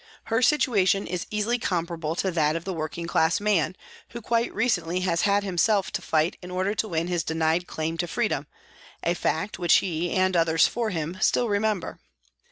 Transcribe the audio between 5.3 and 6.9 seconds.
himself to fight in order to